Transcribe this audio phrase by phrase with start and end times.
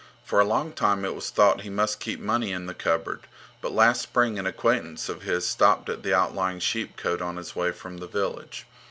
[0.25, 3.27] For a long time it was thought that he must keep money in the cupboard,
[3.61, 7.71] but last spring an acquaintance of his stopped at the outlying sheepcote on his way
[7.71, 8.65] from the village.